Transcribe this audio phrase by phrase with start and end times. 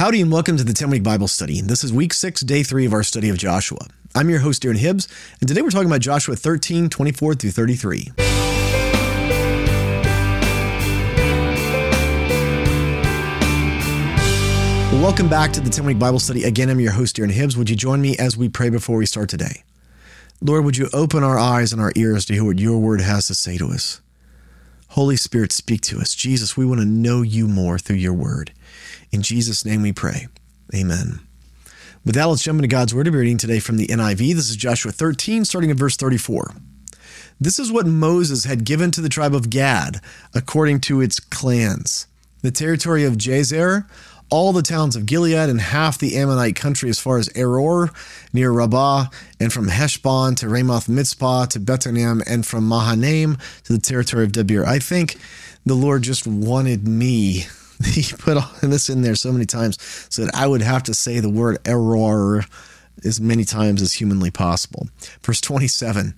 [0.00, 1.60] Howdy and welcome to the 10 week Bible study.
[1.60, 3.86] This is week six, day three of our study of Joshua.
[4.14, 5.06] I'm your host, Darren Hibbs,
[5.40, 8.08] and today we're talking about Joshua 13, 24 through 33.
[15.02, 16.44] welcome back to the 10 week Bible study.
[16.44, 17.58] Again, I'm your host, Darren Hibbs.
[17.58, 19.64] Would you join me as we pray before we start today?
[20.40, 23.26] Lord, would you open our eyes and our ears to hear what your word has
[23.26, 24.00] to say to us?
[24.94, 26.16] Holy Spirit, speak to us.
[26.16, 28.52] Jesus, we want to know you more through your word.
[29.12, 30.26] In Jesus' name we pray.
[30.74, 31.20] Amen.
[32.04, 33.06] With that, let's jump into God's word.
[33.06, 34.34] We're reading today from the NIV.
[34.34, 36.56] This is Joshua 13, starting at verse 34.
[37.40, 40.00] This is what Moses had given to the tribe of Gad
[40.34, 42.08] according to its clans.
[42.42, 43.88] The territory of Jazer,
[44.30, 47.94] all the towns of Gilead, and half the Ammonite country as far as Aroer
[48.32, 49.06] near Rabbah,
[49.38, 54.32] and from Heshbon to Ramoth Mitzpah to Bethlehem, and from Mahanaim to the territory of
[54.32, 54.64] Debir.
[54.64, 55.16] I think
[55.66, 57.46] the Lord just wanted me
[57.84, 59.78] he put all this in there so many times
[60.10, 62.44] so that I would have to say the word error
[63.04, 64.88] as many times as humanly possible.
[65.22, 66.14] Verse 27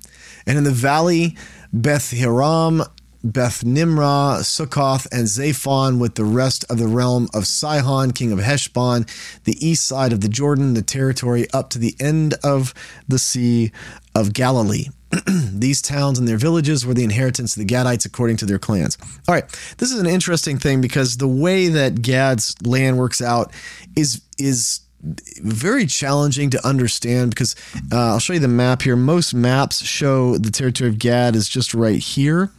[0.47, 1.37] And in the valley,
[1.73, 2.83] Beth Haram,
[3.25, 8.41] Beth Nimrah, Sukkoth, and Zaphon with the rest of the realm of Sihon, king of
[8.41, 9.07] Heshbon,
[9.45, 12.75] the east side of the Jordan, the territory up to the end of
[13.07, 13.71] the Sea
[14.15, 14.87] of Galilee.
[15.27, 18.97] These towns and their villages were the inheritance of the Gadites according to their clans.
[19.29, 19.45] All right,
[19.79, 23.53] this is an interesting thing because the way that Gad's land works out
[23.97, 27.57] is is very challenging to understand because
[27.91, 28.95] uh, I'll show you the map here.
[28.95, 32.51] Most maps show the territory of Gad is just right here,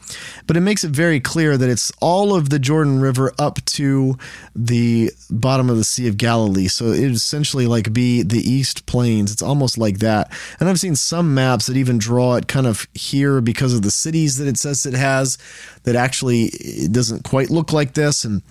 [0.46, 4.18] but it makes it very clear that it's all of the Jordan River up to
[4.54, 6.68] the bottom of the Sea of Galilee.
[6.68, 9.32] So it essentially like be the East Plains.
[9.32, 10.30] It's almost like that.
[10.60, 13.92] And I've seen some maps that even draw it kind of here because of the
[13.92, 15.38] cities that it says it has
[15.84, 18.26] that actually it doesn't quite look like this.
[18.26, 18.42] And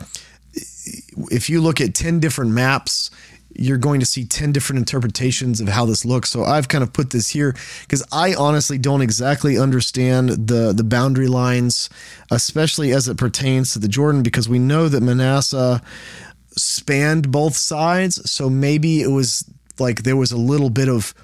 [1.31, 3.11] if you look at 10 different maps,
[3.55, 6.31] you're going to see 10 different interpretations of how this looks.
[6.31, 10.84] So I've kind of put this here because I honestly don't exactly understand the, the
[10.84, 11.91] boundary lines,
[12.31, 15.82] especially as it pertains to the Jordan, because we know that Manasseh
[16.56, 18.31] spanned both sides.
[18.31, 19.44] So maybe it was
[19.78, 21.15] like there was a little bit of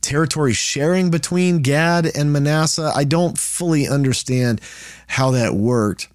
[0.00, 2.92] territory sharing between Gad and Manasseh.
[2.94, 4.60] I don't fully understand
[5.06, 6.08] how that worked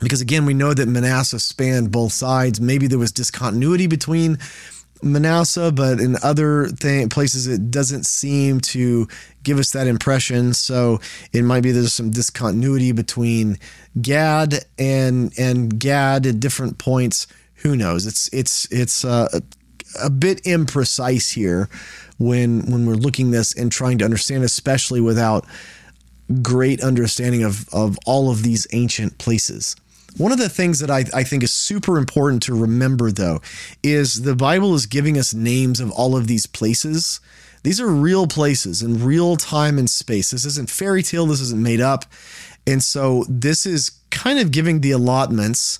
[0.00, 2.60] because again, we know that Manasseh spanned both sides.
[2.60, 4.38] Maybe there was discontinuity between
[5.02, 9.06] Manasseh, but in other th- places it doesn't seem to
[9.42, 10.54] give us that impression.
[10.54, 11.00] So
[11.32, 13.58] it might be there's some discontinuity between
[14.00, 17.26] Gad and and Gad at different points.
[17.56, 18.06] Who knows?
[18.06, 19.40] It's it's it's uh,
[20.00, 21.68] a bit imprecise here
[22.18, 25.46] when when we're looking this and trying to understand, especially without
[26.42, 29.76] great understanding of of all of these ancient places.
[30.16, 33.40] One of the things that I, I think is super important to remember, though,
[33.82, 37.20] is the Bible is giving us names of all of these places.
[37.62, 40.30] These are real places in real time and space.
[40.30, 42.04] This isn't fairy tale, this isn't made up.
[42.66, 45.78] And so this is kind of giving the allotments.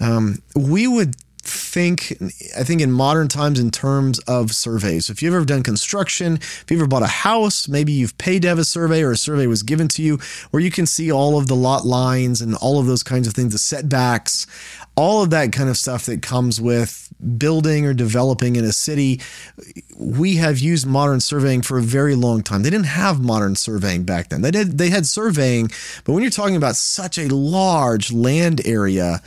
[0.00, 1.16] Um, we would
[1.46, 2.16] think,
[2.56, 5.08] I think in modern times in terms of surveys.
[5.08, 8.48] If you've ever done construction, if you've ever bought a house, maybe you've paid to
[8.48, 10.18] have a survey or a survey was given to you
[10.50, 13.34] where you can see all of the lot lines and all of those kinds of
[13.34, 14.46] things, the setbacks,
[14.96, 19.20] all of that kind of stuff that comes with building or developing in a city.
[19.96, 22.62] We have used modern surveying for a very long time.
[22.62, 24.42] They didn't have modern surveying back then.
[24.42, 25.70] They did they had surveying,
[26.04, 29.22] but when you're talking about such a large land area,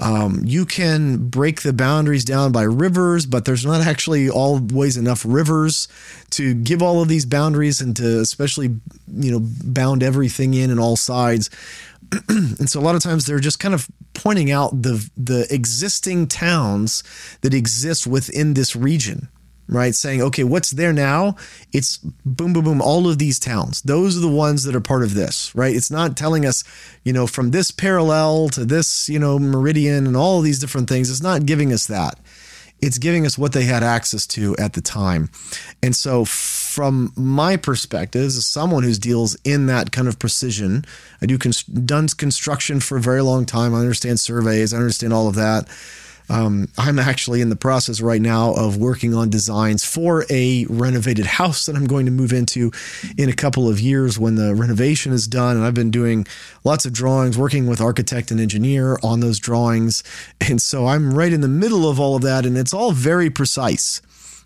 [0.00, 5.24] um, you can break the boundaries down by rivers, but there's not actually always enough
[5.26, 5.88] rivers
[6.30, 8.76] to give all of these boundaries and to especially,
[9.12, 11.50] you know, bound everything in and all sides.
[12.28, 16.26] and so a lot of times they're just kind of pointing out the the existing
[16.26, 17.02] towns
[17.42, 19.28] that exist within this region
[19.68, 19.94] right?
[19.94, 21.36] Saying, okay, what's there now?
[21.72, 23.82] It's boom, boom, boom, all of these towns.
[23.82, 25.74] Those are the ones that are part of this, right?
[25.74, 26.64] It's not telling us,
[27.04, 31.10] you know, from this parallel to this, you know, meridian and all these different things.
[31.10, 32.18] It's not giving us that.
[32.80, 35.30] It's giving us what they had access to at the time.
[35.82, 40.84] And so, from my perspective, as someone who deals in that kind of precision,
[41.20, 43.74] I do cons- done construction for a very long time.
[43.74, 45.66] I understand surveys, I understand all of that.
[46.28, 51.26] Um, I'm actually in the process right now of working on designs for a renovated
[51.26, 52.70] house that I'm going to move into
[53.16, 55.56] in a couple of years when the renovation is done.
[55.56, 56.26] And I've been doing
[56.64, 60.02] lots of drawings, working with architect and engineer on those drawings.
[60.40, 63.30] And so I'm right in the middle of all of that, and it's all very
[63.30, 64.02] precise.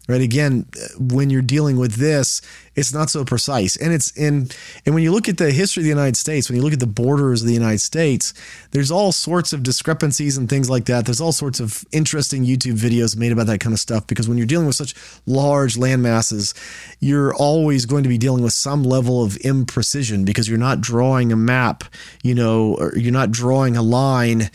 [0.09, 0.21] Right?
[0.21, 0.67] Again
[0.99, 2.43] when you're dealing with this
[2.75, 3.77] it's not so precise.
[3.77, 4.49] And it's in
[4.87, 6.81] and when you look at the history of the united states when you look at
[6.81, 8.33] the borders of the united states
[8.71, 11.05] there's all sorts of discrepancies and things like that.
[11.07, 14.39] There's all sorts of interesting youtube videos made about that kind of stuff because when
[14.39, 14.95] you're dealing with such
[15.27, 16.55] large land masses
[17.01, 21.33] you're always going to be dealing with some level of imprecision because you're not drawing
[21.33, 21.85] a map
[22.23, 24.51] you know or you're not drawing a line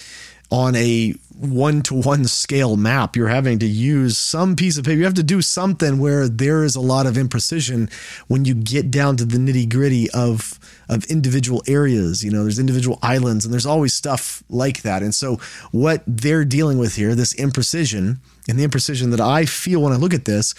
[0.49, 3.15] on a one to one scale map.
[3.15, 4.97] You're having to use some piece of paper.
[4.97, 7.91] You have to do something where there is a lot of imprecision
[8.27, 12.23] when you get down to the nitty gritty of of individual areas.
[12.23, 15.03] You know, there's individual islands and there's always stuff like that.
[15.03, 15.37] And so
[15.71, 19.97] what they're dealing with here, this imprecision and the imprecision that I feel when I
[19.97, 20.55] look at this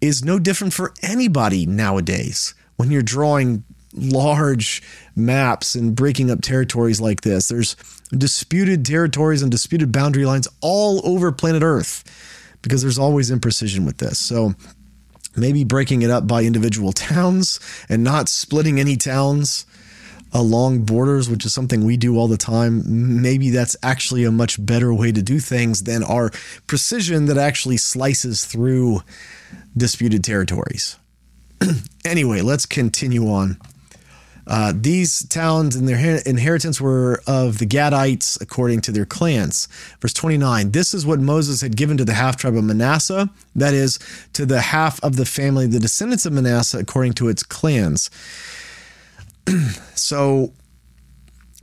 [0.00, 2.54] is no different for anybody nowadays.
[2.76, 4.82] When you're drawing large
[5.16, 7.48] maps and breaking up territories like this.
[7.48, 7.76] There's
[8.16, 12.04] disputed territories and disputed boundary lines all over planet Earth
[12.62, 14.18] because there's always imprecision with this.
[14.18, 14.54] So
[15.36, 19.66] maybe breaking it up by individual towns and not splitting any towns
[20.32, 23.20] along borders, which is something we do all the time.
[23.20, 26.30] Maybe that's actually a much better way to do things than our
[26.66, 29.02] precision that actually slices through
[29.76, 30.96] disputed territories.
[32.04, 33.58] anyway, let's continue on.
[34.50, 39.68] Uh, these towns and their inheritance were of the Gadites according to their clans.
[40.00, 43.74] Verse 29 This is what Moses had given to the half tribe of Manasseh, that
[43.74, 44.00] is,
[44.32, 48.10] to the half of the family, the descendants of Manasseh, according to its clans.
[49.94, 50.52] so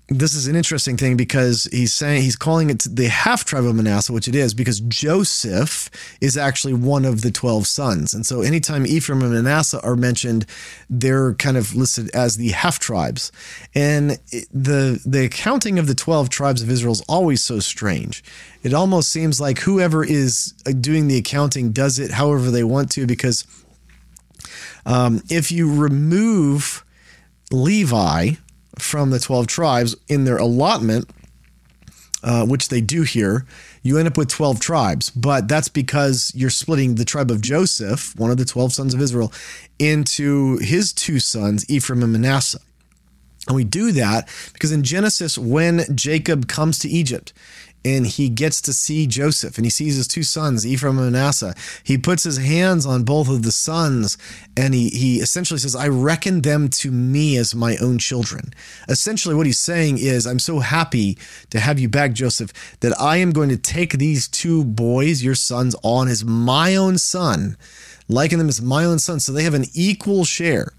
[0.10, 3.76] this is an interesting thing because he's saying he's calling it the half tribe of
[3.76, 5.90] Manasseh, which it is, because Joseph
[6.22, 8.14] is actually one of the 12 sons.
[8.14, 10.46] And so anytime Ephraim and Manasseh are mentioned,
[10.90, 13.34] they're kind of listed as the half tribes.
[13.76, 14.12] And
[14.54, 18.24] the the accounting of the 12 tribes of Israel is always so strange.
[18.64, 23.06] It almost seems like whoever is doing the accounting does it however they want to,
[23.06, 23.46] because
[24.86, 26.86] um, if you remove
[27.52, 28.36] Levi,
[28.80, 31.10] from the 12 tribes in their allotment,
[32.24, 33.46] uh, which they do here,
[33.84, 35.10] you end up with 12 tribes.
[35.12, 39.02] But that's because you're splitting the tribe of Joseph, one of the 12 sons of
[39.02, 39.32] Israel,
[39.80, 42.60] into his two sons, Ephraim and Manasseh.
[43.48, 47.32] And we do that because in Genesis, when Jacob comes to Egypt,
[47.96, 51.56] and he gets to see Joseph and he sees his two sons, Ephraim and Manasseh.
[51.84, 54.18] He puts his hands on both of the sons
[54.58, 58.54] and he, he essentially says, I reckon them to me as my own children.
[58.90, 61.18] Essentially, what he's saying is, I'm so happy
[61.50, 62.52] to have you back, Joseph,
[62.82, 66.98] that I am going to take these two boys, your sons, on as my own
[66.98, 67.56] son,
[68.10, 69.22] liken them as my own son.
[69.22, 70.74] So they have an equal share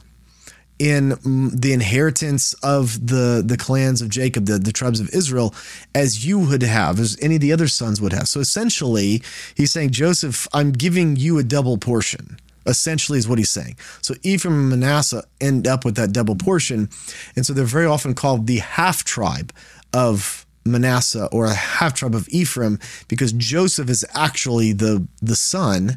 [0.78, 5.54] in the inheritance of the the clans of Jacob, the, the tribes of Israel,
[5.94, 8.28] as you would have, as any of the other sons would have.
[8.28, 9.22] So essentially,
[9.54, 12.38] he's saying, Joseph, I'm giving you a double portion.
[12.66, 13.78] Essentially, is what he's saying.
[14.02, 16.90] So Ephraim and Manasseh end up with that double portion,
[17.34, 19.54] and so they're very often called the half tribe
[19.94, 22.78] of Manasseh or a half tribe of Ephraim
[23.08, 25.96] because Joseph is actually the the son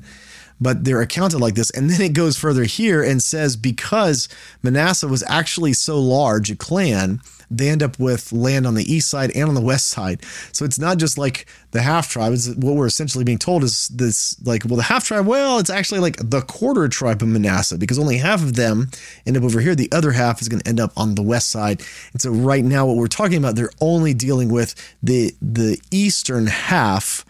[0.62, 1.72] but they're accounted like this.
[1.72, 4.30] And then it goes further here and says because
[4.62, 7.19] Manasseh was actually so large a clan,
[7.50, 10.24] they end up with land on the east side and on the west side.
[10.54, 12.31] So it's not just like the half tribe.
[12.31, 15.69] It's what we're essentially being told is this like, well, the half tribe, well, it's
[15.69, 18.90] actually like the quarter tribe of Manasseh because only half of them
[19.25, 19.75] end up over here.
[19.75, 21.81] The other half is going to end up on the west side.
[22.14, 24.74] And so right now, what we're talking about, they're only dealing with
[25.04, 27.25] the the eastern half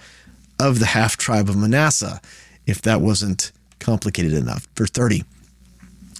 [0.59, 2.21] of the half tribe of Manasseh
[2.65, 4.67] if that wasn't complicated enough.
[4.75, 5.23] Verse 30.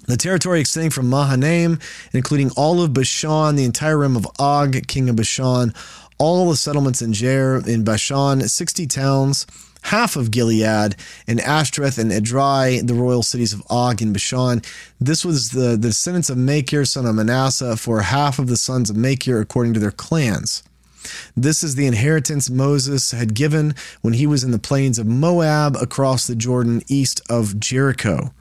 [0.08, 1.80] The territory extending from Mahanaim,
[2.12, 5.74] including all of Bashan, the entire realm of Og, king of Bashan,
[6.18, 9.46] all the settlements in Jair, in Bashan, 60 towns,
[9.84, 10.96] half of Gilead,
[11.28, 14.62] and Ashtaroth and Edrei, the royal cities of Og and Bashan.
[15.00, 18.90] This was the, the descendants of Machir, son of Manasseh, for half of the sons
[18.90, 20.64] of Machir according to their clans.
[21.36, 25.76] This is the inheritance Moses had given when he was in the plains of Moab
[25.78, 28.34] across the Jordan east of Jericho.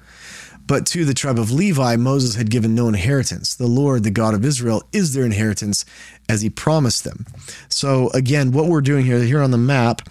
[0.67, 3.57] But to the tribe of Levi, Moses had given no inheritance.
[3.57, 5.85] The Lord, the God of Israel, is their inheritance
[6.29, 7.27] as he promised them.
[7.69, 10.03] So, again, what we're doing here, here on the map,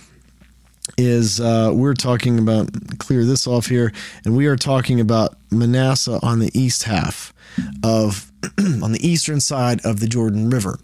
[0.97, 3.93] is uh, we're talking about, clear this off here,
[4.25, 7.33] and we are talking about Manasseh on the east half
[7.81, 10.77] of, on the eastern side of the Jordan River.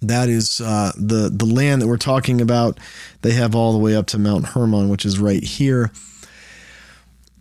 [0.00, 2.78] That is uh, the the land that we're talking about.
[3.22, 5.90] They have all the way up to Mount Hermon, which is right here.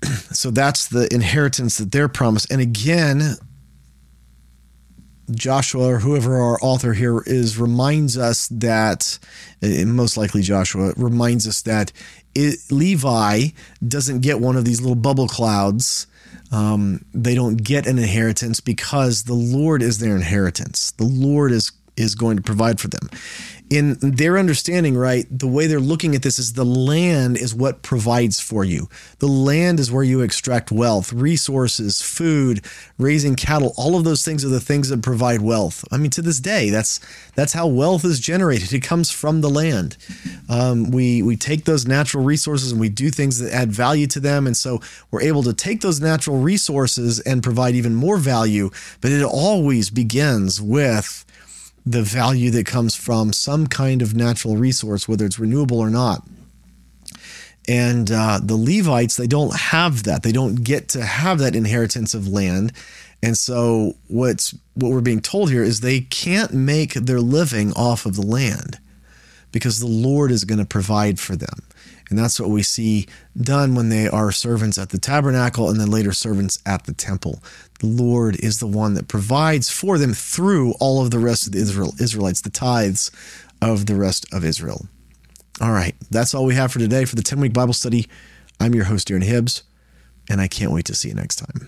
[0.31, 2.51] So that's the inheritance that they're promised.
[2.51, 3.37] And again,
[5.31, 9.19] Joshua or whoever our author here is reminds us that,
[9.61, 11.91] most likely Joshua reminds us that
[12.33, 13.47] it, Levi
[13.85, 16.07] doesn't get one of these little bubble clouds.
[16.51, 20.91] Um, they don't get an inheritance because the Lord is their inheritance.
[20.91, 23.09] The Lord is is going to provide for them
[23.69, 27.81] in their understanding, right, the way they're looking at this is the land is what
[27.81, 28.87] provides for you.
[29.19, 32.63] The land is where you extract wealth, resources, food,
[32.97, 33.73] raising cattle.
[33.75, 35.83] All of those things are the things that provide wealth.
[35.91, 36.99] I mean, to this day, that's
[37.35, 38.71] that's how wealth is generated.
[38.71, 39.97] It comes from the land.
[40.47, 44.19] Um, we we take those natural resources and we do things that add value to
[44.21, 44.79] them, and so
[45.11, 48.69] we're able to take those natural resources and provide even more value.
[49.01, 51.25] But it always begins with
[51.91, 56.27] the value that comes from some kind of natural resource, whether it's renewable or not.
[57.67, 60.23] And uh, the Levites, they don't have that.
[60.23, 62.73] They don't get to have that inheritance of land.
[63.23, 68.05] And so what's what we're being told here is they can't make their living off
[68.05, 68.79] of the land
[69.51, 71.63] because the Lord is going to provide for them.
[72.09, 73.07] And that's what we see
[73.39, 77.43] done when they are servants at the tabernacle and then later servants at the temple.
[77.79, 81.53] The Lord is the one that provides for them through all of the rest of
[81.53, 83.11] the Israel, Israelites, the tithes
[83.61, 84.87] of the rest of Israel.
[85.59, 88.07] All right, that's all we have for today for the 10 week Bible study.
[88.59, 89.63] I'm your host, Darren Hibbs,
[90.29, 91.67] and I can't wait to see you next time.